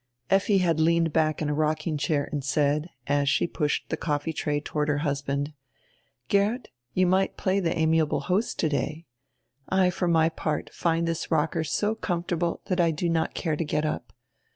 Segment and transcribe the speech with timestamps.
[0.31, 4.33] Effi had leaned back in a rocking chair and said, as she pushed tire coffee
[4.33, 5.53] tray toward her husband:
[6.27, 9.05] "Geert, you might play die amiable host today.
[9.69, 13.63] I for my part find this rocker so comfortable that I do not care to
[13.63, 14.11] get up.